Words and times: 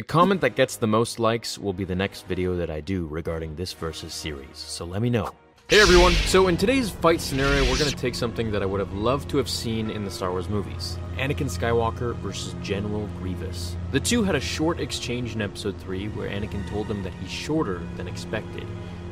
The 0.00 0.06
comment 0.06 0.40
that 0.40 0.56
gets 0.56 0.76
the 0.76 0.86
most 0.86 1.18
likes 1.18 1.58
will 1.58 1.74
be 1.74 1.84
the 1.84 1.94
next 1.94 2.26
video 2.26 2.56
that 2.56 2.70
I 2.70 2.80
do 2.80 3.06
regarding 3.08 3.54
this 3.54 3.74
versus 3.74 4.14
series, 4.14 4.56
so 4.56 4.86
let 4.86 5.02
me 5.02 5.10
know. 5.10 5.34
Hey 5.68 5.78
everyone, 5.78 6.12
so 6.12 6.48
in 6.48 6.56
today's 6.56 6.88
fight 6.88 7.20
scenario, 7.20 7.64
we're 7.64 7.76
going 7.76 7.90
to 7.90 7.96
take 7.96 8.14
something 8.14 8.50
that 8.50 8.62
I 8.62 8.64
would 8.64 8.80
have 8.80 8.94
loved 8.94 9.28
to 9.28 9.36
have 9.36 9.46
seen 9.46 9.90
in 9.90 10.06
the 10.06 10.10
Star 10.10 10.30
Wars 10.30 10.48
movies 10.48 10.96
Anakin 11.18 11.50
Skywalker 11.50 12.16
versus 12.20 12.54
General 12.62 13.10
Grievous. 13.18 13.76
The 13.92 14.00
two 14.00 14.22
had 14.22 14.34
a 14.34 14.40
short 14.40 14.80
exchange 14.80 15.34
in 15.34 15.42
Episode 15.42 15.76
3 15.76 16.08
where 16.08 16.30
Anakin 16.30 16.66
told 16.70 16.86
him 16.86 17.02
that 17.02 17.12
he's 17.12 17.30
shorter 17.30 17.82
than 17.98 18.08
expected, 18.08 18.66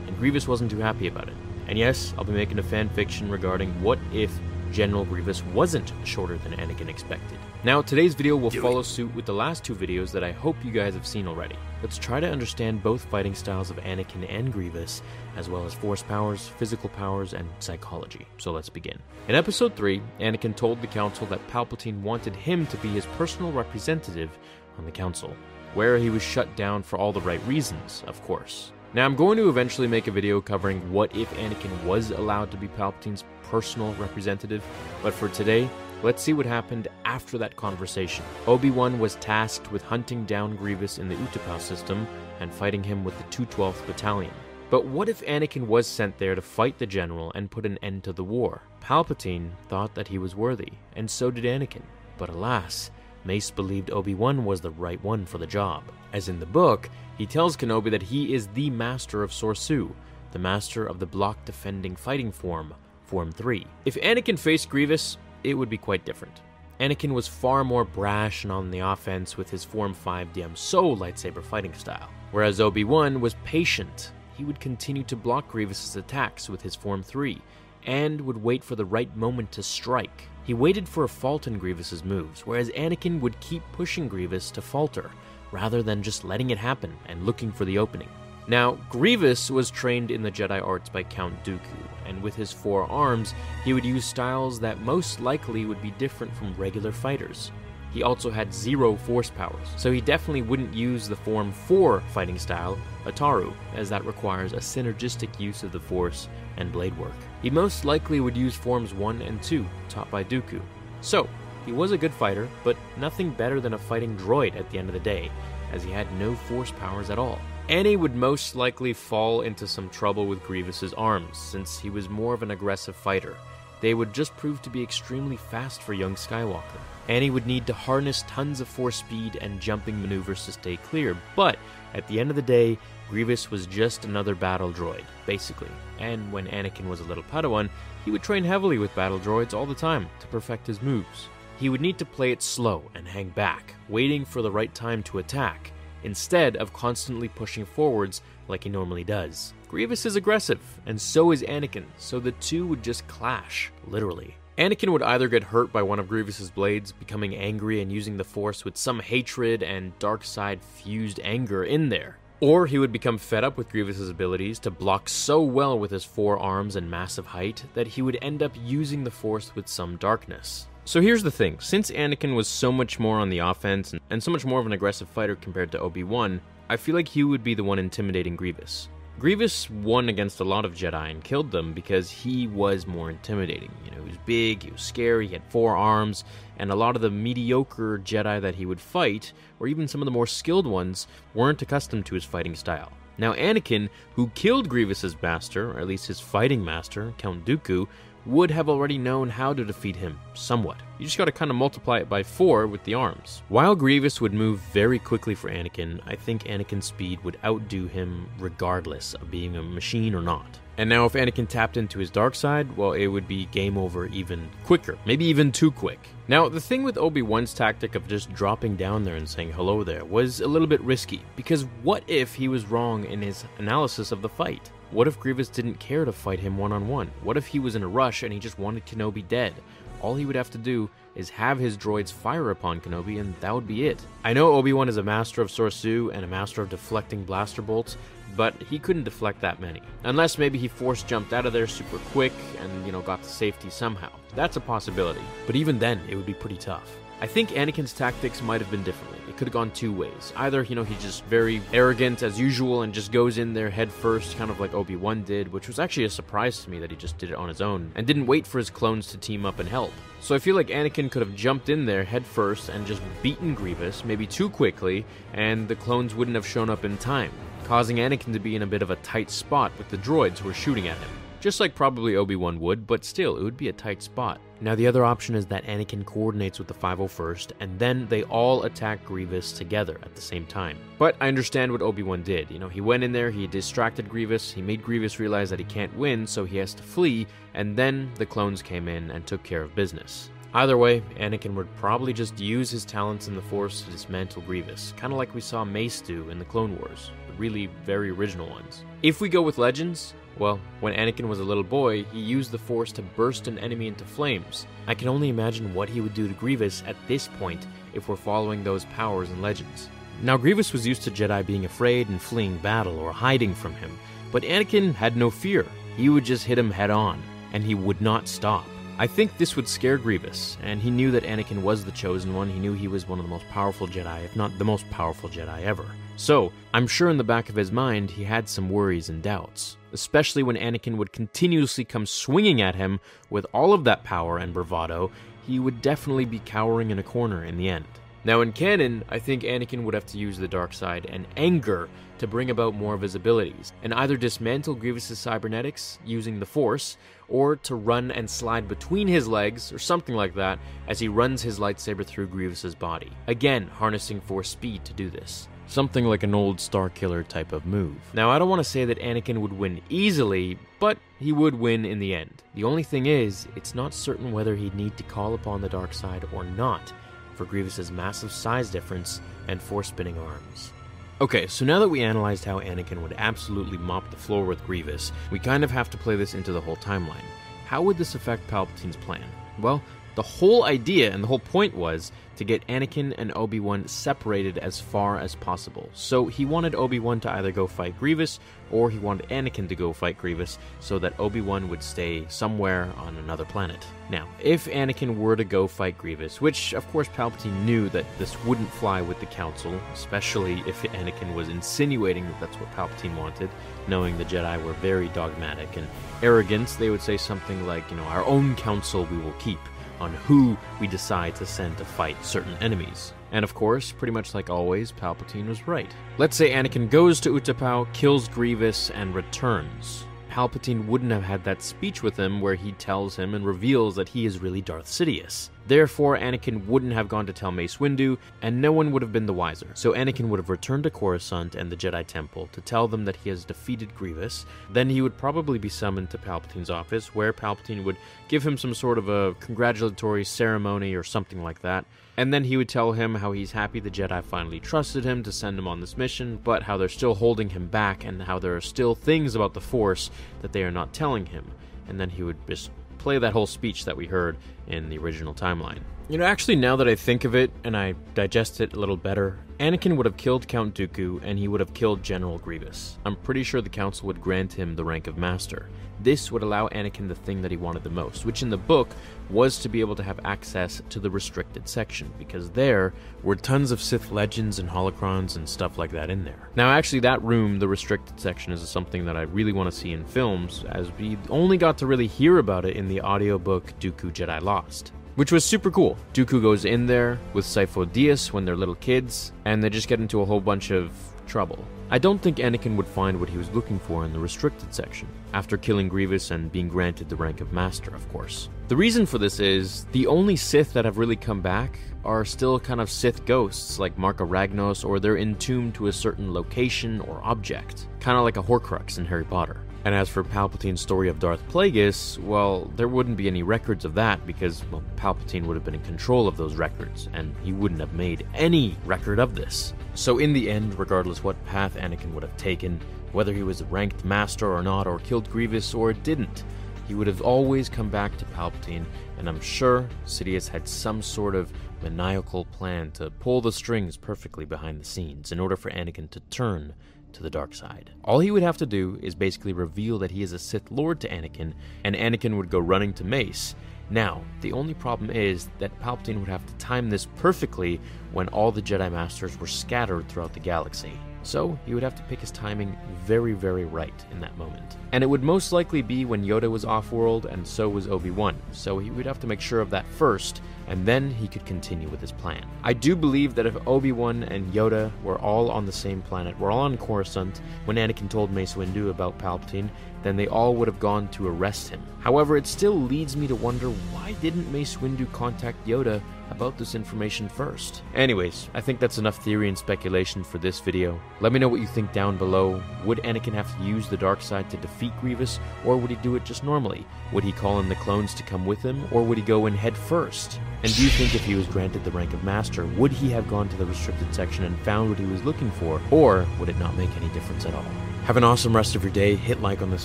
and 0.06 0.16
Grievous 0.16 0.48
wasn't 0.48 0.70
too 0.70 0.78
happy 0.78 1.06
about 1.06 1.28
it. 1.28 1.36
And 1.66 1.78
yes, 1.78 2.14
I'll 2.16 2.24
be 2.24 2.32
making 2.32 2.60
a 2.60 2.62
fan 2.62 2.88
fiction 2.88 3.30
regarding 3.30 3.82
what 3.82 3.98
if 4.14 4.32
General 4.72 5.04
Grievous 5.04 5.44
wasn't 5.44 5.92
shorter 6.04 6.38
than 6.38 6.52
Anakin 6.52 6.88
expected. 6.88 7.38
Now, 7.64 7.82
today's 7.82 8.14
video 8.14 8.36
will 8.36 8.50
Do 8.50 8.62
follow 8.62 8.80
it. 8.80 8.84
suit 8.84 9.12
with 9.16 9.26
the 9.26 9.34
last 9.34 9.64
two 9.64 9.74
videos 9.74 10.12
that 10.12 10.22
I 10.22 10.30
hope 10.30 10.54
you 10.64 10.70
guys 10.70 10.94
have 10.94 11.04
seen 11.04 11.26
already. 11.26 11.56
Let's 11.82 11.98
try 11.98 12.20
to 12.20 12.30
understand 12.30 12.84
both 12.84 13.04
fighting 13.06 13.34
styles 13.34 13.68
of 13.68 13.78
Anakin 13.78 14.32
and 14.32 14.52
Grievous, 14.52 15.02
as 15.36 15.48
well 15.48 15.66
as 15.66 15.74
force 15.74 16.00
powers, 16.00 16.46
physical 16.46 16.88
powers, 16.88 17.34
and 17.34 17.48
psychology. 17.58 18.28
So 18.36 18.52
let's 18.52 18.68
begin. 18.68 18.96
In 19.26 19.34
episode 19.34 19.74
3, 19.74 20.00
Anakin 20.20 20.54
told 20.54 20.80
the 20.80 20.86
Council 20.86 21.26
that 21.26 21.44
Palpatine 21.48 22.00
wanted 22.00 22.36
him 22.36 22.64
to 22.68 22.76
be 22.76 22.90
his 22.90 23.06
personal 23.18 23.50
representative 23.50 24.30
on 24.78 24.84
the 24.84 24.92
Council, 24.92 25.34
where 25.74 25.98
he 25.98 26.10
was 26.10 26.22
shut 26.22 26.54
down 26.54 26.84
for 26.84 26.96
all 26.96 27.12
the 27.12 27.20
right 27.22 27.44
reasons, 27.44 28.04
of 28.06 28.22
course. 28.22 28.70
Now, 28.94 29.04
I'm 29.04 29.16
going 29.16 29.36
to 29.36 29.48
eventually 29.48 29.88
make 29.88 30.06
a 30.06 30.12
video 30.12 30.40
covering 30.40 30.92
what 30.92 31.14
if 31.16 31.28
Anakin 31.34 31.82
was 31.82 32.12
allowed 32.12 32.52
to 32.52 32.56
be 32.56 32.68
Palpatine's 32.68 33.24
personal 33.42 33.94
representative, 33.94 34.62
but 35.02 35.12
for 35.12 35.28
today, 35.28 35.68
let's 36.02 36.22
see 36.22 36.32
what 36.32 36.46
happened 36.46 36.88
after 37.04 37.38
that 37.38 37.56
conversation. 37.56 38.24
Obi-Wan 38.46 38.98
was 38.98 39.16
tasked 39.16 39.70
with 39.72 39.82
hunting 39.82 40.24
down 40.24 40.56
Grievous 40.56 40.98
in 40.98 41.08
the 41.08 41.14
Utapau 41.16 41.60
system 41.60 42.06
and 42.40 42.52
fighting 42.52 42.82
him 42.82 43.04
with 43.04 43.16
the 43.18 43.24
212th 43.24 43.86
Battalion. 43.86 44.32
But 44.70 44.84
what 44.84 45.08
if 45.08 45.24
Anakin 45.24 45.66
was 45.66 45.86
sent 45.86 46.18
there 46.18 46.34
to 46.34 46.42
fight 46.42 46.78
the 46.78 46.86
general 46.86 47.32
and 47.34 47.50
put 47.50 47.64
an 47.64 47.78
end 47.82 48.04
to 48.04 48.12
the 48.12 48.24
war? 48.24 48.62
Palpatine 48.82 49.50
thought 49.68 49.94
that 49.94 50.08
he 50.08 50.18
was 50.18 50.36
worthy, 50.36 50.72
and 50.94 51.10
so 51.10 51.30
did 51.30 51.44
Anakin. 51.44 51.82
But 52.18 52.28
alas, 52.28 52.90
Mace 53.24 53.50
believed 53.50 53.90
Obi-Wan 53.90 54.44
was 54.44 54.60
the 54.60 54.70
right 54.70 55.02
one 55.02 55.24
for 55.24 55.38
the 55.38 55.46
job. 55.46 55.84
As 56.12 56.28
in 56.28 56.38
the 56.38 56.46
book, 56.46 56.88
he 57.16 57.26
tells 57.26 57.56
Kenobi 57.56 57.90
that 57.90 58.02
he 58.02 58.34
is 58.34 58.46
the 58.48 58.70
master 58.70 59.22
of 59.22 59.30
Soresu, 59.30 59.90
the 60.32 60.38
master 60.38 60.86
of 60.86 60.98
the 60.98 61.06
block 61.06 61.44
defending 61.44 61.96
fighting 61.96 62.30
form, 62.30 62.74
Form 63.04 63.32
3. 63.32 63.66
If 63.86 63.94
Anakin 63.96 64.38
faced 64.38 64.68
Grievous, 64.68 65.16
it 65.44 65.54
would 65.54 65.68
be 65.68 65.78
quite 65.78 66.04
different. 66.04 66.40
Anakin 66.80 67.12
was 67.12 67.26
far 67.26 67.64
more 67.64 67.84
brash 67.84 68.44
and 68.44 68.52
on 68.52 68.70
the 68.70 68.78
offense 68.78 69.36
with 69.36 69.50
his 69.50 69.64
Form 69.64 69.92
5 69.92 70.32
Djem 70.32 70.56
So 70.56 70.94
lightsaber 70.94 71.42
fighting 71.42 71.74
style, 71.74 72.08
whereas 72.30 72.60
Obi-Wan 72.60 73.20
was 73.20 73.34
patient. 73.44 74.12
He 74.36 74.44
would 74.44 74.60
continue 74.60 75.02
to 75.04 75.16
block 75.16 75.48
Grievous's 75.48 75.96
attacks 75.96 76.48
with 76.48 76.62
his 76.62 76.76
Form 76.76 77.02
3, 77.02 77.40
and 77.86 78.20
would 78.20 78.42
wait 78.42 78.62
for 78.62 78.76
the 78.76 78.84
right 78.84 79.14
moment 79.16 79.50
to 79.52 79.62
strike. 79.62 80.22
He 80.44 80.54
waited 80.54 80.88
for 80.88 81.04
a 81.04 81.08
fault 81.08 81.46
in 81.48 81.58
Grievous's 81.58 82.04
moves, 82.04 82.46
whereas 82.46 82.70
Anakin 82.70 83.20
would 83.20 83.40
keep 83.40 83.62
pushing 83.72 84.08
Grievous 84.08 84.50
to 84.52 84.62
falter, 84.62 85.10
rather 85.50 85.82
than 85.82 86.02
just 86.02 86.24
letting 86.24 86.50
it 86.50 86.58
happen 86.58 86.96
and 87.06 87.26
looking 87.26 87.50
for 87.50 87.64
the 87.64 87.78
opening. 87.78 88.08
Now, 88.48 88.78
Grievous 88.88 89.50
was 89.50 89.70
trained 89.70 90.10
in 90.10 90.22
the 90.22 90.30
Jedi 90.30 90.66
arts 90.66 90.88
by 90.88 91.02
Count 91.02 91.44
Dooku, 91.44 91.60
and 92.06 92.22
with 92.22 92.34
his 92.34 92.50
four 92.50 92.84
arms, 92.90 93.34
he 93.62 93.74
would 93.74 93.84
use 93.84 94.06
styles 94.06 94.58
that 94.60 94.80
most 94.80 95.20
likely 95.20 95.66
would 95.66 95.82
be 95.82 95.90
different 95.92 96.34
from 96.34 96.56
regular 96.56 96.90
fighters. 96.90 97.52
He 97.92 98.02
also 98.02 98.30
had 98.30 98.54
zero 98.54 98.96
force 98.96 99.28
powers, 99.28 99.68
so 99.76 99.92
he 99.92 100.00
definitely 100.00 100.40
wouldn't 100.40 100.72
use 100.72 101.08
the 101.08 101.16
Form 101.16 101.52
4 101.52 102.00
fighting 102.12 102.38
style, 102.38 102.78
Ataru, 103.04 103.52
as 103.74 103.90
that 103.90 104.06
requires 104.06 104.54
a 104.54 104.58
synergistic 104.58 105.38
use 105.38 105.62
of 105.62 105.72
the 105.72 105.80
Force 105.80 106.28
and 106.56 106.72
blade 106.72 106.96
work. 106.96 107.12
He 107.42 107.50
most 107.50 107.84
likely 107.84 108.20
would 108.20 108.36
use 108.36 108.54
Forms 108.54 108.94
1 108.94 109.20
and 109.20 109.42
2, 109.42 109.64
taught 109.90 110.10
by 110.10 110.24
Dooku. 110.24 110.62
So, 111.02 111.28
he 111.66 111.72
was 111.72 111.92
a 111.92 111.98
good 111.98 112.14
fighter, 112.14 112.48
but 112.64 112.78
nothing 112.96 113.28
better 113.30 113.60
than 113.60 113.74
a 113.74 113.78
fighting 113.78 114.16
droid 114.16 114.56
at 114.56 114.70
the 114.70 114.78
end 114.78 114.88
of 114.88 114.94
the 114.94 115.00
day, 115.00 115.30
as 115.70 115.84
he 115.84 115.90
had 115.90 116.10
no 116.18 116.34
force 116.34 116.70
powers 116.70 117.10
at 117.10 117.18
all. 117.18 117.38
Annie 117.68 117.96
would 117.96 118.14
most 118.14 118.56
likely 118.56 118.94
fall 118.94 119.42
into 119.42 119.66
some 119.66 119.90
trouble 119.90 120.26
with 120.26 120.42
Grievous's 120.42 120.94
arms, 120.94 121.36
since 121.36 121.78
he 121.78 121.90
was 121.90 122.08
more 122.08 122.32
of 122.32 122.42
an 122.42 122.52
aggressive 122.52 122.96
fighter. 122.96 123.36
They 123.82 123.92
would 123.92 124.14
just 124.14 124.34
prove 124.38 124.62
to 124.62 124.70
be 124.70 124.82
extremely 124.82 125.36
fast 125.36 125.82
for 125.82 125.92
young 125.92 126.14
Skywalker. 126.14 126.80
Annie 127.08 127.28
would 127.28 127.46
need 127.46 127.66
to 127.66 127.74
harness 127.74 128.24
tons 128.26 128.62
of 128.62 128.68
force 128.68 128.96
speed 128.96 129.36
and 129.42 129.60
jumping 129.60 130.00
maneuvers 130.00 130.46
to 130.46 130.52
stay 130.52 130.78
clear, 130.78 131.14
but 131.36 131.58
at 131.92 132.08
the 132.08 132.18
end 132.18 132.30
of 132.30 132.36
the 132.36 132.42
day, 132.42 132.78
Grievous 133.10 133.50
was 133.50 133.66
just 133.66 134.06
another 134.06 134.34
battle 134.34 134.72
droid, 134.72 135.04
basically. 135.26 135.70
And 135.98 136.32
when 136.32 136.46
Anakin 136.46 136.88
was 136.88 137.00
a 137.00 137.04
little 137.04 137.24
Padawan, 137.24 137.68
he 138.02 138.10
would 138.10 138.22
train 138.22 138.44
heavily 138.44 138.78
with 138.78 138.96
battle 138.96 139.20
droids 139.20 139.52
all 139.52 139.66
the 139.66 139.74
time 139.74 140.08
to 140.20 140.26
perfect 140.28 140.66
his 140.66 140.80
moves. 140.80 141.28
He 141.58 141.68
would 141.68 141.82
need 141.82 141.98
to 141.98 142.06
play 142.06 142.32
it 142.32 142.40
slow 142.40 142.84
and 142.94 143.06
hang 143.06 143.28
back, 143.28 143.74
waiting 143.90 144.24
for 144.24 144.40
the 144.40 144.50
right 144.50 144.74
time 144.74 145.02
to 145.02 145.18
attack, 145.18 145.70
instead 146.02 146.56
of 146.56 146.72
constantly 146.72 147.28
pushing 147.28 147.64
forwards 147.64 148.22
like 148.48 148.64
he 148.64 148.70
normally 148.70 149.04
does. 149.04 149.52
Grievous 149.68 150.06
is 150.06 150.16
aggressive, 150.16 150.60
and 150.86 151.00
so 151.00 151.30
is 151.30 151.42
Anakin, 151.42 151.84
so 151.98 152.18
the 152.18 152.32
two 152.32 152.66
would 152.66 152.82
just 152.82 153.06
clash, 153.06 153.70
literally. 153.86 154.34
Anakin 154.58 154.90
would 154.90 155.02
either 155.02 155.28
get 155.28 155.44
hurt 155.44 155.72
by 155.72 155.82
one 155.82 156.00
of 156.00 156.08
Grievous's 156.08 156.50
blades, 156.50 156.90
becoming 156.90 157.36
angry 157.36 157.80
and 157.80 157.92
using 157.92 158.16
the 158.16 158.24
Force 158.24 158.64
with 158.64 158.76
some 158.76 158.98
hatred 158.98 159.62
and 159.62 159.96
dark 160.00 160.24
side 160.24 160.60
fused 160.62 161.20
anger 161.22 161.62
in 161.62 161.90
there. 161.90 162.18
Or 162.40 162.66
he 162.66 162.78
would 162.78 162.90
become 162.90 163.18
fed 163.18 163.44
up 163.44 163.56
with 163.56 163.68
Grievous's 163.68 164.08
abilities 164.08 164.58
to 164.60 164.70
block 164.70 165.08
so 165.08 165.42
well 165.42 165.78
with 165.78 165.90
his 165.90 166.04
four 166.04 166.38
arms 166.38 166.74
and 166.74 166.90
massive 166.90 167.26
height 167.26 167.64
that 167.74 167.88
he 167.88 168.02
would 168.02 168.18
end 168.20 168.42
up 168.42 168.52
using 168.64 169.04
the 169.04 169.10
Force 169.10 169.54
with 169.54 169.68
some 169.68 169.96
darkness. 169.96 170.66
So 170.88 171.02
here's 171.02 171.22
the 171.22 171.30
thing 171.30 171.60
since 171.60 171.90
Anakin 171.90 172.34
was 172.34 172.48
so 172.48 172.72
much 172.72 172.98
more 172.98 173.18
on 173.18 173.28
the 173.28 173.40
offense 173.40 173.92
and, 174.08 174.22
so 174.22 174.30
much 174.30 174.46
more 174.46 174.58
of 174.58 174.64
an 174.64 174.72
aggressive 174.72 175.06
fighter 175.06 175.36
compared 175.36 175.70
to 175.72 175.78
Obi 175.78 176.02
Wan, 176.02 176.40
I 176.70 176.78
feel 176.78 176.94
like 176.94 177.08
he 177.08 177.24
would 177.24 177.44
be 177.44 177.52
the 177.52 177.62
one 177.62 177.78
intimidating 177.78 178.36
Grievous. 178.36 178.88
Grievous 179.18 179.68
won 179.68 180.08
against 180.08 180.40
a 180.40 180.44
lot 180.44 180.64
of 180.64 180.72
Jedi 180.72 181.10
and 181.10 181.22
killed 181.22 181.50
them 181.50 181.74
because 181.74 182.10
he 182.10 182.46
was 182.46 182.86
more 182.86 183.10
intimidating. 183.10 183.70
You 183.84 183.90
know, 183.90 184.02
he 184.02 184.08
was 184.08 184.18
big, 184.24 184.62
he 184.62 184.70
was 184.70 184.80
scary, 184.80 185.26
he 185.26 185.34
had 185.34 185.44
four 185.50 185.76
arms, 185.76 186.24
and 186.56 186.70
a 186.70 186.74
lot 186.74 186.96
of 186.96 187.02
the 187.02 187.10
mediocre 187.10 188.00
Jedi 188.02 188.40
that 188.40 188.54
he 188.54 188.64
would 188.64 188.80
fight, 188.80 189.34
or 189.60 189.66
even 189.66 189.88
some 189.88 190.00
of 190.00 190.06
the 190.06 190.10
more 190.10 190.26
skilled 190.26 190.66
ones, 190.66 191.06
weren't 191.34 191.60
accustomed 191.60 192.06
to 192.06 192.14
his 192.14 192.24
fighting 192.24 192.54
style. 192.54 192.90
Now, 193.18 193.34
Anakin, 193.34 193.88
who 194.14 194.28
killed 194.28 194.68
Grievous's 194.68 195.20
master, 195.20 195.72
or 195.72 195.80
at 195.80 195.88
least 195.88 196.06
his 196.06 196.20
fighting 196.20 196.64
master, 196.64 197.12
Count 197.18 197.44
Dooku, 197.44 197.88
would 198.28 198.50
have 198.50 198.68
already 198.68 198.98
known 198.98 199.28
how 199.28 199.52
to 199.52 199.64
defeat 199.64 199.96
him, 199.96 200.20
somewhat. 200.34 200.76
You 200.98 201.06
just 201.06 201.18
gotta 201.18 201.32
kinda 201.32 201.54
multiply 201.54 201.98
it 201.98 202.08
by 202.08 202.22
four 202.22 202.66
with 202.66 202.84
the 202.84 202.94
arms. 202.94 203.42
While 203.48 203.74
Grievous 203.74 204.20
would 204.20 204.34
move 204.34 204.60
very 204.72 204.98
quickly 204.98 205.34
for 205.34 205.50
Anakin, 205.50 206.00
I 206.06 206.14
think 206.14 206.44
Anakin's 206.44 206.86
speed 206.86 207.18
would 207.24 207.38
outdo 207.44 207.86
him 207.86 208.28
regardless 208.38 209.14
of 209.14 209.30
being 209.30 209.56
a 209.56 209.62
machine 209.62 210.14
or 210.14 210.22
not. 210.22 210.58
And 210.76 210.88
now, 210.88 211.06
if 211.06 211.14
Anakin 211.14 211.48
tapped 211.48 211.76
into 211.76 211.98
his 211.98 212.08
dark 212.08 212.36
side, 212.36 212.76
well, 212.76 212.92
it 212.92 213.08
would 213.08 213.26
be 213.26 213.46
game 213.46 213.76
over 213.76 214.06
even 214.06 214.48
quicker, 214.64 214.96
maybe 215.06 215.24
even 215.24 215.50
too 215.50 215.72
quick. 215.72 215.98
Now, 216.28 216.48
the 216.48 216.60
thing 216.60 216.84
with 216.84 216.96
Obi 216.96 217.20
Wan's 217.20 217.52
tactic 217.52 217.96
of 217.96 218.06
just 218.06 218.32
dropping 218.32 218.76
down 218.76 219.02
there 219.02 219.16
and 219.16 219.28
saying 219.28 219.50
hello 219.50 219.82
there 219.82 220.04
was 220.04 220.40
a 220.40 220.46
little 220.46 220.68
bit 220.68 220.80
risky, 220.82 221.20
because 221.34 221.62
what 221.82 222.04
if 222.06 222.32
he 222.32 222.46
was 222.46 222.66
wrong 222.66 223.04
in 223.06 223.22
his 223.22 223.44
analysis 223.58 224.12
of 224.12 224.22
the 224.22 224.28
fight? 224.28 224.70
What 224.90 225.06
if 225.06 225.20
Grievous 225.20 225.48
didn't 225.48 225.78
care 225.78 226.06
to 226.06 226.12
fight 226.12 226.40
him 226.40 226.56
one 226.56 226.72
on 226.72 226.88
one? 226.88 227.10
What 227.22 227.36
if 227.36 227.46
he 227.46 227.58
was 227.58 227.76
in 227.76 227.82
a 227.82 227.88
rush 227.88 228.22
and 228.22 228.32
he 228.32 228.38
just 228.38 228.58
wanted 228.58 228.86
Kenobi 228.86 229.26
dead? 229.28 229.52
All 230.00 230.14
he 230.14 230.24
would 230.24 230.34
have 230.34 230.50
to 230.52 230.58
do 230.58 230.88
is 231.14 231.28
have 231.28 231.58
his 231.58 231.76
droids 231.76 232.10
fire 232.10 232.50
upon 232.52 232.80
Kenobi, 232.80 233.20
and 233.20 233.34
that 233.40 233.54
would 233.54 233.68
be 233.68 233.86
it. 233.86 234.00
I 234.24 234.32
know 234.32 234.54
Obi 234.54 234.72
Wan 234.72 234.88
is 234.88 234.96
a 234.96 235.02
master 235.02 235.42
of 235.42 235.50
Soresu 235.50 236.10
and 236.14 236.24
a 236.24 236.28
master 236.28 236.62
of 236.62 236.70
deflecting 236.70 237.24
blaster 237.24 237.60
bolts, 237.60 237.98
but 238.34 238.54
he 238.62 238.78
couldn't 238.78 239.04
deflect 239.04 239.42
that 239.42 239.60
many. 239.60 239.82
Unless 240.04 240.38
maybe 240.38 240.56
he 240.56 240.68
force 240.68 241.02
jumped 241.02 241.34
out 241.34 241.44
of 241.44 241.52
there 241.52 241.66
super 241.66 241.98
quick 242.12 242.32
and, 242.60 242.86
you 242.86 242.92
know, 242.92 243.02
got 243.02 243.22
to 243.22 243.28
safety 243.28 243.68
somehow. 243.68 244.10
That's 244.34 244.56
a 244.56 244.60
possibility. 244.60 245.20
But 245.46 245.56
even 245.56 245.78
then, 245.78 246.00
it 246.08 246.16
would 246.16 246.24
be 246.24 246.34
pretty 246.34 246.56
tough. 246.56 246.96
I 247.20 247.26
think 247.26 247.50
Anakin's 247.50 247.92
tactics 247.92 248.40
might 248.42 248.60
have 248.60 248.70
been 248.70 248.84
differently. 248.84 249.18
It 249.28 249.36
could 249.36 249.48
have 249.48 249.52
gone 249.52 249.72
two 249.72 249.92
ways. 249.92 250.32
Either, 250.36 250.62
you 250.62 250.76
know, 250.76 250.84
he's 250.84 251.02
just 251.02 251.24
very 251.24 251.60
arrogant 251.72 252.22
as 252.22 252.38
usual 252.38 252.82
and 252.82 252.94
just 252.94 253.10
goes 253.10 253.38
in 253.38 253.54
there 253.54 253.70
head 253.70 253.90
first, 253.90 254.36
kind 254.36 254.52
of 254.52 254.60
like 254.60 254.72
Obi 254.72 254.94
Wan 254.94 255.24
did, 255.24 255.52
which 255.52 255.66
was 255.66 255.80
actually 255.80 256.04
a 256.04 256.10
surprise 256.10 256.62
to 256.62 256.70
me 256.70 256.78
that 256.78 256.90
he 256.92 256.96
just 256.96 257.18
did 257.18 257.30
it 257.30 257.36
on 257.36 257.48
his 257.48 257.60
own 257.60 257.90
and 257.96 258.06
didn't 258.06 258.26
wait 258.26 258.46
for 258.46 258.58
his 258.58 258.70
clones 258.70 259.08
to 259.08 259.18
team 259.18 259.44
up 259.44 259.58
and 259.58 259.68
help. 259.68 259.92
So 260.20 260.36
I 260.36 260.38
feel 260.38 260.54
like 260.54 260.68
Anakin 260.68 261.10
could 261.10 261.22
have 261.22 261.34
jumped 261.34 261.68
in 261.68 261.86
there 261.86 262.04
head 262.04 262.24
first 262.24 262.68
and 262.68 262.86
just 262.86 263.02
beaten 263.20 263.52
Grievous, 263.52 264.04
maybe 264.04 264.24
too 264.26 264.48
quickly, 264.48 265.04
and 265.32 265.66
the 265.66 265.76
clones 265.76 266.14
wouldn't 266.14 266.36
have 266.36 266.46
shown 266.46 266.70
up 266.70 266.84
in 266.84 266.96
time, 266.98 267.32
causing 267.64 267.96
Anakin 267.96 268.32
to 268.32 268.38
be 268.38 268.54
in 268.54 268.62
a 268.62 268.66
bit 268.66 268.82
of 268.82 268.90
a 268.90 268.96
tight 268.96 269.28
spot 269.28 269.72
with 269.76 269.88
the 269.88 269.98
droids 269.98 270.38
who 270.38 270.46
were 270.46 270.54
shooting 270.54 270.86
at 270.86 270.96
him. 270.98 271.10
just 271.40 271.60
like 271.60 271.74
probably 271.74 272.16
Obi 272.16 272.36
Wan 272.36 272.60
would, 272.60 272.86
but 272.86 273.04
still, 273.04 273.36
it 273.36 273.42
would 273.42 273.56
be 273.56 273.68
a 273.68 273.72
tight 273.72 274.02
spot. 274.02 274.40
Now, 274.60 274.74
the 274.74 274.88
other 274.88 275.04
option 275.04 275.36
is 275.36 275.46
that 275.46 275.64
Anakin 275.66 276.04
coordinates 276.04 276.58
with 276.58 276.66
the 276.66 276.74
501st, 276.74 277.52
and 277.60 277.78
then 277.78 278.08
they 278.08 278.24
all 278.24 278.64
attack 278.64 279.04
Grievous 279.04 279.52
together 279.52 279.98
at 280.02 280.16
the 280.16 280.20
same 280.20 280.46
time. 280.46 280.78
But 280.98 281.14
I 281.20 281.28
understand 281.28 281.70
what 281.70 281.80
Obi 281.80 282.02
Wan 282.02 282.22
did. 282.22 282.50
You 282.50 282.58
know, 282.58 282.68
he 282.68 282.80
went 282.80 283.04
in 283.04 283.12
there, 283.12 283.30
he 283.30 283.46
distracted 283.46 284.08
Grievous, 284.08 284.50
he 284.50 284.60
made 284.60 284.82
Grievous 284.82 285.20
realize 285.20 285.50
that 285.50 285.60
he 285.60 285.64
can't 285.64 285.96
win, 285.96 286.26
so 286.26 286.44
he 286.44 286.56
has 286.56 286.74
to 286.74 286.82
flee, 286.82 287.26
and 287.54 287.76
then 287.76 288.10
the 288.16 288.26
clones 288.26 288.60
came 288.60 288.88
in 288.88 289.12
and 289.12 289.24
took 289.26 289.44
care 289.44 289.62
of 289.62 289.76
business. 289.76 290.30
Either 290.54 290.78
way, 290.78 291.02
Anakin 291.16 291.54
would 291.54 291.74
probably 291.76 292.12
just 292.12 292.38
use 292.38 292.70
his 292.70 292.84
talents 292.84 293.28
in 293.28 293.34
the 293.34 293.42
Force 293.42 293.82
to 293.82 293.90
dismantle 293.90 294.42
Grievous, 294.42 294.94
kind 294.96 295.12
of 295.12 295.18
like 295.18 295.34
we 295.34 295.42
saw 295.42 295.62
Mace 295.62 296.00
do 296.00 296.30
in 296.30 296.38
the 296.38 296.44
Clone 296.46 296.78
Wars, 296.78 297.10
the 297.26 297.34
really 297.34 297.66
very 297.84 298.10
original 298.10 298.48
ones. 298.48 298.82
If 299.02 299.20
we 299.20 299.28
go 299.28 299.42
with 299.42 299.58
Legends, 299.58 300.14
well, 300.38 300.58
when 300.80 300.94
Anakin 300.94 301.28
was 301.28 301.40
a 301.40 301.44
little 301.44 301.62
boy, 301.62 302.04
he 302.04 302.20
used 302.20 302.50
the 302.50 302.58
Force 302.58 302.92
to 302.92 303.02
burst 303.02 303.46
an 303.46 303.58
enemy 303.58 303.88
into 303.88 304.04
flames. 304.04 304.66
I 304.86 304.94
can 304.94 305.08
only 305.08 305.28
imagine 305.28 305.74
what 305.74 305.90
he 305.90 306.00
would 306.00 306.14
do 306.14 306.28
to 306.28 306.34
Grievous 306.34 306.82
at 306.86 306.96
this 307.08 307.28
point 307.38 307.66
if 307.92 308.08
we're 308.08 308.16
following 308.16 308.64
those 308.64 308.86
powers 308.86 309.28
in 309.28 309.42
Legends. 309.42 309.90
Now, 310.22 310.38
Grievous 310.38 310.72
was 310.72 310.86
used 310.86 311.02
to 311.02 311.10
Jedi 311.10 311.44
being 311.44 311.66
afraid 311.66 312.08
and 312.08 312.20
fleeing 312.20 312.56
battle 312.58 312.98
or 312.98 313.12
hiding 313.12 313.54
from 313.54 313.74
him, 313.74 313.98
but 314.32 314.44
Anakin 314.44 314.94
had 314.94 315.16
no 315.16 315.28
fear. 315.28 315.66
He 315.96 316.08
would 316.08 316.24
just 316.24 316.44
hit 316.44 316.58
him 316.58 316.70
head 316.70 316.90
on, 316.90 317.22
and 317.52 317.62
he 317.62 317.74
would 317.74 318.00
not 318.00 318.28
stop. 318.28 318.64
I 319.00 319.06
think 319.06 319.38
this 319.38 319.54
would 319.54 319.68
scare 319.68 319.96
Grievous, 319.96 320.58
and 320.60 320.82
he 320.82 320.90
knew 320.90 321.12
that 321.12 321.22
Anakin 321.22 321.62
was 321.62 321.84
the 321.84 321.92
chosen 321.92 322.34
one. 322.34 322.50
He 322.50 322.58
knew 322.58 322.72
he 322.72 322.88
was 322.88 323.06
one 323.06 323.20
of 323.20 323.24
the 323.24 323.30
most 323.30 323.48
powerful 323.48 323.86
Jedi, 323.86 324.24
if 324.24 324.34
not 324.34 324.58
the 324.58 324.64
most 324.64 324.90
powerful 324.90 325.28
Jedi 325.28 325.62
ever. 325.62 325.86
So, 326.16 326.52
I'm 326.74 326.88
sure 326.88 327.08
in 327.08 327.16
the 327.16 327.22
back 327.22 327.48
of 327.48 327.54
his 327.54 327.70
mind 327.70 328.10
he 328.10 328.24
had 328.24 328.48
some 328.48 328.68
worries 328.68 329.08
and 329.08 329.22
doubts, 329.22 329.76
especially 329.92 330.42
when 330.42 330.56
Anakin 330.56 330.96
would 330.96 331.12
continuously 331.12 331.84
come 331.84 332.06
swinging 332.06 332.60
at 332.60 332.74
him 332.74 332.98
with 333.30 333.46
all 333.54 333.72
of 333.72 333.84
that 333.84 334.02
power 334.02 334.36
and 334.36 334.52
bravado, 334.52 335.12
he 335.46 335.60
would 335.60 335.80
definitely 335.80 336.24
be 336.24 336.40
cowering 336.40 336.90
in 336.90 336.98
a 336.98 337.04
corner 337.04 337.44
in 337.44 337.56
the 337.56 337.68
end. 337.68 337.86
Now, 338.24 338.40
in 338.40 338.52
canon, 338.52 339.04
I 339.08 339.20
think 339.20 339.44
Anakin 339.44 339.84
would 339.84 339.94
have 339.94 340.06
to 340.06 340.18
use 340.18 340.38
the 340.38 340.48
dark 340.48 340.72
side 340.72 341.06
and 341.08 341.24
anger 341.36 341.88
to 342.18 342.26
bring 342.26 342.50
about 342.50 342.74
more 342.74 342.98
visibilities, 342.98 343.72
and 343.82 343.94
either 343.94 344.16
dismantle 344.16 344.74
Grievous's 344.74 345.18
cybernetics 345.18 345.98
using 346.04 346.40
the 346.40 346.46
Force, 346.46 346.96
or 347.28 347.56
to 347.56 347.74
run 347.74 348.10
and 348.10 348.28
slide 348.28 348.68
between 348.68 349.08
his 349.08 349.28
legs, 349.28 349.72
or 349.72 349.78
something 349.78 350.14
like 350.14 350.34
that, 350.34 350.58
as 350.86 350.98
he 350.98 351.08
runs 351.08 351.42
his 351.42 351.58
lightsaber 351.58 352.04
through 352.04 352.26
Grievous's 352.26 352.74
body. 352.74 353.10
Again, 353.26 353.68
harnessing 353.68 354.20
Force 354.20 354.48
speed 354.48 354.84
to 354.84 354.92
do 354.92 355.10
this. 355.10 355.48
Something 355.66 356.06
like 356.06 356.22
an 356.22 356.34
old 356.34 356.56
Starkiller 356.56 357.26
type 357.26 357.52
of 357.52 357.66
move. 357.66 357.96
Now, 358.14 358.30
I 358.30 358.38
don't 358.38 358.48
want 358.48 358.60
to 358.60 358.70
say 358.70 358.86
that 358.86 359.00
Anakin 359.00 359.38
would 359.38 359.52
win 359.52 359.82
easily, 359.90 360.58
but 360.80 360.96
he 361.18 361.32
would 361.32 361.54
win 361.54 361.84
in 361.84 361.98
the 361.98 362.14
end. 362.14 362.42
The 362.54 362.64
only 362.64 362.82
thing 362.82 363.06
is, 363.06 363.46
it's 363.54 363.74
not 363.74 363.92
certain 363.92 364.32
whether 364.32 364.56
he'd 364.56 364.74
need 364.74 364.96
to 364.96 365.02
call 365.02 365.34
upon 365.34 365.60
the 365.60 365.68
dark 365.68 365.92
side 365.92 366.26
or 366.32 366.44
not 366.44 366.92
for 367.38 367.44
Grievous's 367.44 367.92
massive 367.92 368.32
size 368.32 368.68
difference 368.68 369.20
and 369.46 369.62
force 369.62 369.88
spinning 369.88 370.18
arms. 370.18 370.72
Okay, 371.20 371.48
so 371.48 371.64
now 371.64 371.80
that 371.80 371.88
we 371.88 372.04
analyzed 372.04 372.44
how 372.44 372.60
Anakin 372.60 373.02
would 373.02 373.16
absolutely 373.18 373.76
mop 373.76 374.08
the 374.08 374.16
floor 374.16 374.44
with 374.44 374.64
Grievous, 374.64 375.10
we 375.32 375.40
kind 375.40 375.64
of 375.64 375.70
have 375.72 375.90
to 375.90 375.96
play 375.96 376.14
this 376.14 376.34
into 376.34 376.52
the 376.52 376.60
whole 376.60 376.76
timeline. 376.76 377.24
How 377.66 377.82
would 377.82 377.98
this 377.98 378.14
affect 378.14 378.46
Palpatine's 378.46 378.94
plan? 378.94 379.24
Well, 379.58 379.82
the 380.18 380.22
whole 380.22 380.64
idea 380.64 381.14
and 381.14 381.22
the 381.22 381.28
whole 381.28 381.38
point 381.38 381.76
was 381.76 382.10
to 382.34 382.44
get 382.44 382.66
Anakin 382.66 383.14
and 383.18 383.32
Obi 383.36 383.60
Wan 383.60 383.86
separated 383.86 384.58
as 384.58 384.80
far 384.80 385.16
as 385.16 385.36
possible. 385.36 385.88
So 385.94 386.26
he 386.26 386.44
wanted 386.44 386.74
Obi 386.74 386.98
Wan 386.98 387.20
to 387.20 387.30
either 387.30 387.52
go 387.52 387.68
fight 387.68 387.96
Grievous, 388.00 388.40
or 388.72 388.90
he 388.90 388.98
wanted 388.98 389.28
Anakin 389.28 389.68
to 389.68 389.76
go 389.76 389.92
fight 389.92 390.18
Grievous 390.18 390.58
so 390.80 390.98
that 390.98 391.20
Obi 391.20 391.40
Wan 391.40 391.68
would 391.68 391.84
stay 391.84 392.26
somewhere 392.28 392.90
on 392.96 393.16
another 393.16 393.44
planet. 393.44 393.86
Now, 394.10 394.26
if 394.42 394.64
Anakin 394.64 395.16
were 395.18 395.36
to 395.36 395.44
go 395.44 395.68
fight 395.68 395.96
Grievous, 395.96 396.40
which 396.40 396.74
of 396.74 396.84
course 396.90 397.06
Palpatine 397.06 397.64
knew 397.64 397.88
that 397.90 398.04
this 398.18 398.36
wouldn't 398.44 398.72
fly 398.72 399.00
with 399.00 399.20
the 399.20 399.26
Council, 399.26 399.80
especially 399.94 400.64
if 400.66 400.82
Anakin 400.82 401.32
was 401.36 401.48
insinuating 401.48 402.24
that 402.24 402.40
that's 402.40 402.56
what 402.56 402.72
Palpatine 402.72 403.16
wanted, 403.16 403.50
knowing 403.86 404.18
the 404.18 404.24
Jedi 404.24 404.60
were 404.64 404.72
very 404.72 405.06
dogmatic 405.10 405.76
and 405.76 405.86
arrogant, 406.24 406.76
they 406.80 406.90
would 406.90 407.02
say 407.02 407.16
something 407.16 407.68
like, 407.68 407.88
you 407.88 407.96
know, 407.96 408.02
our 408.04 408.24
own 408.24 408.56
council 408.56 409.04
we 409.04 409.18
will 409.18 409.34
keep 409.38 409.60
on 410.00 410.14
who 410.14 410.56
we 410.80 410.86
decide 410.86 411.34
to 411.36 411.46
send 411.46 411.78
to 411.78 411.84
fight 411.84 412.24
certain 412.24 412.56
enemies. 412.60 413.12
And 413.32 413.44
of 413.44 413.54
course, 413.54 413.92
pretty 413.92 414.12
much 414.12 414.34
like 414.34 414.50
always, 414.50 414.92
Palpatine 414.92 415.48
was 415.48 415.66
right. 415.68 415.90
Let's 416.16 416.36
say 416.36 416.50
Anakin 416.50 416.88
goes 416.88 417.20
to 417.20 417.30
Utapau, 417.30 417.92
kills 417.92 418.28
Grievous, 418.28 418.90
and 418.90 419.14
returns. 419.14 420.04
Palpatine 420.30 420.86
wouldn't 420.86 421.12
have 421.12 421.22
had 421.22 421.44
that 421.44 421.62
speech 421.62 422.02
with 422.02 422.16
him 422.16 422.40
where 422.40 422.54
he 422.54 422.72
tells 422.72 423.16
him 423.16 423.34
and 423.34 423.44
reveals 423.44 423.96
that 423.96 424.08
he 424.08 424.24
is 424.26 424.40
really 424.40 424.60
Darth 424.60 424.86
Sidious. 424.86 425.50
Therefore, 425.68 426.16
Anakin 426.16 426.64
wouldn't 426.64 426.94
have 426.94 427.08
gone 427.08 427.26
to 427.26 427.32
tell 427.34 427.52
Mace 427.52 427.76
Windu, 427.76 428.16
and 428.40 428.62
no 428.62 428.72
one 428.72 428.90
would 428.90 429.02
have 429.02 429.12
been 429.12 429.26
the 429.26 429.34
wiser. 429.34 429.68
So 429.74 429.92
Anakin 429.92 430.28
would 430.28 430.38
have 430.38 430.48
returned 430.48 430.84
to 430.84 430.90
Coruscant 430.90 431.54
and 431.54 431.70
the 431.70 431.76
Jedi 431.76 432.06
Temple 432.06 432.48
to 432.52 432.62
tell 432.62 432.88
them 432.88 433.04
that 433.04 433.16
he 433.16 433.28
has 433.28 433.44
defeated 433.44 433.94
Grievous. 433.94 434.46
Then 434.70 434.88
he 434.88 435.02
would 435.02 435.18
probably 435.18 435.58
be 435.58 435.68
summoned 435.68 436.08
to 436.10 436.18
Palpatine's 436.18 436.70
office, 436.70 437.14
where 437.14 437.34
Palpatine 437.34 437.84
would 437.84 437.98
give 438.28 438.46
him 438.46 438.56
some 438.56 438.72
sort 438.72 438.96
of 438.96 439.10
a 439.10 439.34
congratulatory 439.40 440.24
ceremony 440.24 440.94
or 440.94 441.02
something 441.02 441.42
like 441.42 441.60
that. 441.60 441.84
And 442.16 442.32
then 442.32 442.44
he 442.44 442.56
would 442.56 442.70
tell 442.70 442.92
him 442.92 443.14
how 443.14 443.32
he's 443.32 443.52
happy 443.52 443.78
the 443.78 443.90
Jedi 443.90 444.24
finally 444.24 444.60
trusted 444.60 445.04
him 445.04 445.22
to 445.22 445.30
send 445.30 445.58
him 445.58 445.68
on 445.68 445.80
this 445.80 445.98
mission, 445.98 446.40
but 446.42 446.62
how 446.62 446.78
they're 446.78 446.88
still 446.88 447.14
holding 447.14 447.50
him 447.50 447.66
back 447.66 448.06
and 448.06 448.22
how 448.22 448.38
there 448.38 448.56
are 448.56 448.62
still 448.62 448.94
things 448.94 449.34
about 449.34 449.52
the 449.52 449.60
Force 449.60 450.10
that 450.40 450.52
they 450.54 450.64
are 450.64 450.70
not 450.70 450.94
telling 450.94 451.26
him. 451.26 451.44
And 451.86 452.00
then 452.00 452.08
he 452.08 452.22
would 452.22 452.38
just 452.48 452.70
play 452.98 453.18
that 453.18 453.32
whole 453.32 453.46
speech 453.46 453.84
that 453.84 453.96
we 453.96 454.06
heard 454.06 454.36
in 454.66 454.88
the 454.88 454.98
original 454.98 455.34
timeline. 455.34 455.80
You 456.08 456.18
know, 456.18 456.24
actually, 456.24 456.56
now 456.56 456.76
that 456.76 456.88
I 456.88 456.94
think 456.94 457.24
of 457.24 457.34
it 457.34 457.50
and 457.64 457.76
I 457.76 457.94
digest 458.14 458.60
it 458.60 458.72
a 458.74 458.80
little 458.80 458.96
better, 458.96 459.38
Anakin 459.60 459.96
would 459.96 460.06
have 460.06 460.16
killed 460.16 460.46
Count 460.46 460.74
Dooku 460.74 461.20
and 461.24 461.36
he 461.36 461.48
would 461.48 461.58
have 461.58 461.74
killed 461.74 462.04
General 462.04 462.38
Grievous. 462.38 462.96
I'm 463.04 463.16
pretty 463.16 463.42
sure 463.42 463.60
the 463.60 463.68
Council 463.68 464.06
would 464.06 464.20
grant 464.20 464.52
him 464.52 464.76
the 464.76 464.84
rank 464.84 465.08
of 465.08 465.18
Master. 465.18 465.68
This 466.00 466.30
would 466.30 466.44
allow 466.44 466.68
Anakin 466.68 467.08
the 467.08 467.16
thing 467.16 467.42
that 467.42 467.50
he 467.50 467.56
wanted 467.56 467.82
the 467.82 467.90
most, 467.90 468.24
which 468.24 468.42
in 468.42 468.50
the 468.50 468.56
book 468.56 468.88
was 469.30 469.58
to 469.58 469.68
be 469.68 469.80
able 469.80 469.96
to 469.96 470.02
have 470.04 470.20
access 470.24 470.80
to 470.90 471.00
the 471.00 471.10
restricted 471.10 471.68
section, 471.68 472.12
because 472.20 472.50
there 472.50 472.94
were 473.24 473.34
tons 473.34 473.72
of 473.72 473.80
Sith 473.80 474.12
legends 474.12 474.60
and 474.60 474.70
holocrons 474.70 475.34
and 475.34 475.48
stuff 475.48 475.76
like 475.76 475.90
that 475.90 476.08
in 476.08 476.22
there. 476.22 476.48
Now, 476.54 476.70
actually, 476.70 477.00
that 477.00 477.20
room, 477.24 477.58
the 477.58 477.66
restricted 477.66 478.20
section, 478.20 478.52
is 478.52 478.60
something 478.68 479.06
that 479.06 479.16
I 479.16 479.22
really 479.22 479.52
want 479.52 479.68
to 479.72 479.76
see 479.76 479.92
in 479.92 480.04
films, 480.04 480.64
as 480.68 480.88
we 481.00 481.18
only 481.30 481.56
got 481.56 481.78
to 481.78 481.86
really 481.86 482.06
hear 482.06 482.38
about 482.38 482.64
it 482.64 482.76
in 482.76 482.86
the 482.86 483.00
audiobook 483.00 483.72
Dooku 483.80 484.12
Jedi 484.12 484.40
Lost 484.40 484.92
which 485.18 485.32
was 485.32 485.44
super 485.44 485.68
cool. 485.68 485.98
Dooku 486.14 486.40
goes 486.40 486.64
in 486.64 486.86
there 486.86 487.18
with 487.32 487.44
Sifo 487.44 487.84
Dyas 487.84 488.32
when 488.32 488.44
they're 488.44 488.54
little 488.54 488.76
kids, 488.76 489.32
and 489.46 489.60
they 489.60 489.68
just 489.68 489.88
get 489.88 489.98
into 489.98 490.20
a 490.20 490.24
whole 490.24 490.40
bunch 490.40 490.70
of 490.70 490.92
trouble. 491.26 491.58
I 491.90 491.98
don't 491.98 492.22
think 492.22 492.36
Anakin 492.36 492.76
would 492.76 492.86
find 492.86 493.18
what 493.18 493.28
he 493.28 493.36
was 493.36 493.50
looking 493.50 493.80
for 493.80 494.04
in 494.04 494.12
the 494.12 494.18
restricted 494.20 494.72
section, 494.72 495.08
after 495.34 495.56
killing 495.56 495.88
Grievous 495.88 496.30
and 496.30 496.52
being 496.52 496.68
granted 496.68 497.08
the 497.08 497.16
rank 497.16 497.40
of 497.40 497.52
Master, 497.52 497.92
of 497.92 498.08
course. 498.12 498.48
The 498.68 498.76
reason 498.76 499.06
for 499.06 499.18
this 499.18 499.40
is 499.40 499.86
the 499.90 500.06
only 500.06 500.36
Sith 500.36 500.72
that 500.74 500.84
have 500.84 500.98
really 500.98 501.16
come 501.16 501.40
back 501.40 501.80
are 502.04 502.24
still 502.24 502.60
kind 502.60 502.80
of 502.80 502.88
Sith 502.88 503.26
ghosts, 503.26 503.80
like 503.80 503.96
Marka 503.96 504.24
Ragnos, 504.24 504.84
or 504.84 505.00
they're 505.00 505.18
entombed 505.18 505.74
to 505.74 505.88
a 505.88 505.92
certain 505.92 506.32
location 506.32 507.00
or 507.00 507.20
object, 507.24 507.88
kind 507.98 508.16
of 508.16 508.22
like 508.22 508.36
a 508.36 508.42
Horcrux 508.42 508.98
in 508.98 509.04
Harry 509.04 509.24
Potter. 509.24 509.64
And 509.84 509.94
as 509.94 510.08
for 510.08 510.24
Palpatine's 510.24 510.80
story 510.80 511.08
of 511.08 511.18
Darth 511.18 511.46
Plagueis, 511.48 512.18
well, 512.18 512.70
there 512.76 512.88
wouldn't 512.88 513.16
be 513.16 513.28
any 513.28 513.42
records 513.42 513.84
of 513.84 513.94
that 513.94 514.26
because, 514.26 514.64
well, 514.70 514.82
Palpatine 514.96 515.46
would 515.46 515.56
have 515.56 515.64
been 515.64 515.74
in 515.74 515.82
control 515.82 516.26
of 516.26 516.36
those 516.36 516.56
records, 516.56 517.08
and 517.12 517.34
he 517.42 517.52
wouldn't 517.52 517.80
have 517.80 517.94
made 517.94 518.26
any 518.34 518.76
record 518.84 519.18
of 519.18 519.34
this. 519.34 519.72
So, 519.94 520.18
in 520.18 520.32
the 520.32 520.50
end, 520.50 520.78
regardless 520.78 521.22
what 521.22 521.42
path 521.46 521.76
Anakin 521.76 522.12
would 522.12 522.24
have 522.24 522.36
taken, 522.36 522.80
whether 523.12 523.32
he 523.32 523.42
was 523.42 523.62
ranked 523.64 524.04
master 524.04 524.52
or 524.52 524.62
not, 524.62 524.86
or 524.86 524.98
killed 524.98 525.30
Grievous 525.30 525.72
or 525.72 525.92
didn't, 525.92 526.44
he 526.88 526.94
would 526.94 527.06
have 527.06 527.20
always 527.20 527.68
come 527.68 527.88
back 527.88 528.16
to 528.16 528.24
Palpatine, 528.26 528.84
and 529.18 529.28
I'm 529.28 529.40
sure 529.40 529.88
Sidious 530.06 530.48
had 530.48 530.66
some 530.66 531.02
sort 531.02 531.34
of 531.34 531.52
maniacal 531.82 532.46
plan 532.46 532.90
to 532.92 533.10
pull 533.10 533.40
the 533.40 533.52
strings 533.52 533.96
perfectly 533.96 534.44
behind 534.44 534.80
the 534.80 534.84
scenes 534.84 535.30
in 535.30 535.38
order 535.38 535.56
for 535.56 535.70
Anakin 535.70 536.10
to 536.10 536.20
turn 536.20 536.74
to 537.12 537.22
the 537.22 537.30
dark 537.30 537.54
side. 537.54 537.90
All 538.04 538.20
he 538.20 538.30
would 538.30 538.42
have 538.42 538.56
to 538.58 538.66
do 538.66 538.98
is 539.02 539.14
basically 539.14 539.52
reveal 539.52 539.98
that 539.98 540.10
he 540.10 540.22
is 540.22 540.32
a 540.32 540.38
Sith 540.38 540.70
Lord 540.70 541.00
to 541.00 541.08
Anakin, 541.08 541.54
and 541.84 541.94
Anakin 541.94 542.36
would 542.36 542.50
go 542.50 542.58
running 542.58 542.92
to 542.94 543.04
Mace. 543.04 543.54
Now, 543.90 544.22
the 544.42 544.52
only 544.52 544.74
problem 544.74 545.10
is 545.10 545.48
that 545.58 545.78
Palpatine 545.80 546.20
would 546.20 546.28
have 546.28 546.44
to 546.46 546.54
time 546.54 546.90
this 546.90 547.06
perfectly 547.16 547.80
when 548.12 548.28
all 548.28 548.52
the 548.52 548.62
Jedi 548.62 548.92
Masters 548.92 549.38
were 549.40 549.46
scattered 549.46 550.08
throughout 550.08 550.34
the 550.34 550.40
galaxy. 550.40 550.92
So, 551.28 551.58
he 551.66 551.74
would 551.74 551.82
have 551.82 551.94
to 551.96 552.02
pick 552.04 552.20
his 552.20 552.30
timing 552.30 552.74
very, 553.04 553.34
very 553.34 553.66
right 553.66 553.92
in 554.10 554.18
that 554.20 554.38
moment. 554.38 554.78
And 554.92 555.04
it 555.04 555.08
would 555.08 555.22
most 555.22 555.52
likely 555.52 555.82
be 555.82 556.06
when 556.06 556.24
Yoda 556.24 556.50
was 556.50 556.64
off 556.64 556.90
world 556.90 557.26
and 557.26 557.46
so 557.46 557.68
was 557.68 557.86
Obi 557.86 558.10
Wan, 558.10 558.34
so 558.50 558.78
he 558.78 558.90
would 558.90 559.04
have 559.04 559.20
to 559.20 559.26
make 559.26 559.42
sure 559.42 559.60
of 559.60 559.68
that 559.68 559.84
first, 559.84 560.40
and 560.68 560.86
then 560.86 561.10
he 561.10 561.28
could 561.28 561.44
continue 561.44 561.86
with 561.90 562.00
his 562.00 562.12
plan. 562.12 562.42
I 562.64 562.72
do 562.72 562.96
believe 562.96 563.34
that 563.34 563.44
if 563.44 563.58
Obi 563.66 563.92
Wan 563.92 564.22
and 564.22 564.50
Yoda 564.54 564.90
were 565.02 565.18
all 565.18 565.50
on 565.50 565.66
the 565.66 565.70
same 565.70 566.00
planet, 566.00 566.38
were 566.40 566.50
all 566.50 566.60
on 566.60 566.78
Coruscant, 566.78 567.42
when 567.66 567.76
Anakin 567.76 568.08
told 568.08 568.32
Mace 568.32 568.54
Windu 568.54 568.88
about 568.88 569.18
Palpatine, 569.18 569.68
then 570.02 570.16
they 570.16 570.28
all 570.28 570.54
would 570.54 570.68
have 570.68 570.80
gone 570.80 571.08
to 571.08 571.28
arrest 571.28 571.68
him. 571.68 571.82
However, 572.00 572.38
it 572.38 572.46
still 572.46 572.80
leads 572.80 573.18
me 573.18 573.26
to 573.26 573.34
wonder 573.34 573.68
why 573.68 574.12
didn't 574.22 574.50
Mace 574.50 574.76
Windu 574.76 575.12
contact 575.12 575.66
Yoda 575.66 576.00
about 576.30 576.58
this 576.58 576.74
information 576.74 577.28
first? 577.28 577.82
Anyways, 577.94 578.48
I 578.54 578.60
think 578.60 578.80
that's 578.80 578.98
enough 578.98 579.22
theory 579.22 579.48
and 579.48 579.56
speculation 579.56 580.22
for 580.22 580.38
this 580.38 580.60
video. 580.60 581.00
Let 581.20 581.32
me 581.32 581.38
know 581.38 581.48
what 581.48 581.60
you 581.60 581.66
think 581.66 581.92
down 581.92 582.16
below. 582.16 582.62
Would 582.84 582.98
Anakin 582.98 583.34
have 583.34 583.56
to 583.58 583.64
use 583.64 583.88
the 583.88 583.96
dark 583.96 584.20
side 584.20 584.48
to 584.50 584.56
defeat 584.56 584.92
Grievous, 585.00 585.40
or 585.64 585.76
would 585.76 585.90
he 585.90 585.96
do 585.96 586.16
it 586.16 586.24
just 586.24 586.44
normally? 586.44 586.86
Would 587.12 587.24
he 587.24 587.32
call 587.32 587.60
in 587.60 587.68
the 587.68 587.74
clones 587.76 588.14
to 588.14 588.22
come 588.22 588.46
with 588.46 588.60
him, 588.60 588.84
or 588.90 589.02
would 589.02 589.18
he 589.18 589.24
go 589.24 589.46
in 589.46 589.54
head 589.54 589.76
first? 589.76 590.40
And 590.62 590.74
do 590.74 590.82
you 590.82 590.88
think 590.88 591.14
if 591.14 591.24
he 591.24 591.36
was 591.36 591.46
granted 591.46 591.84
the 591.84 591.90
rank 591.92 592.12
of 592.12 592.24
Master, 592.24 592.66
would 592.66 592.90
he 592.90 593.10
have 593.10 593.28
gone 593.28 593.48
to 593.48 593.56
the 593.56 593.66
restricted 593.66 594.12
section 594.12 594.44
and 594.44 594.58
found 594.60 594.90
what 594.90 594.98
he 594.98 595.06
was 595.06 595.22
looking 595.24 595.50
for, 595.52 595.80
or 595.90 596.26
would 596.40 596.48
it 596.48 596.58
not 596.58 596.76
make 596.76 596.90
any 596.96 597.08
difference 597.10 597.46
at 597.46 597.54
all? 597.54 597.64
Have 598.04 598.16
an 598.16 598.24
awesome 598.24 598.56
rest 598.56 598.74
of 598.74 598.82
your 598.82 598.92
day. 598.92 599.14
Hit 599.14 599.40
like 599.40 599.62
on 599.62 599.70
this 599.70 599.84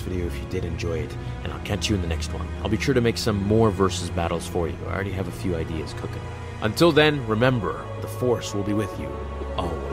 video 0.00 0.26
if 0.26 0.36
you 0.36 0.44
did 0.48 0.64
enjoy 0.64 0.98
it, 0.98 1.14
and 1.44 1.52
I'll 1.52 1.60
catch 1.60 1.88
you 1.88 1.94
in 1.94 2.02
the 2.02 2.08
next 2.08 2.32
one. 2.32 2.48
I'll 2.62 2.70
be 2.70 2.78
sure 2.78 2.94
to 2.94 3.00
make 3.00 3.18
some 3.18 3.42
more 3.44 3.70
versus 3.70 4.10
battles 4.10 4.48
for 4.48 4.66
you. 4.66 4.76
I 4.88 4.94
already 4.94 5.12
have 5.12 5.28
a 5.28 5.32
few 5.32 5.54
ideas 5.54 5.92
cooking. 5.92 6.22
Until 6.62 6.90
then, 6.90 7.24
remember, 7.26 7.84
the 8.00 8.08
Force 8.08 8.54
will 8.54 8.62
be 8.62 8.72
with 8.72 8.98
you 8.98 9.08
always. 9.56 9.83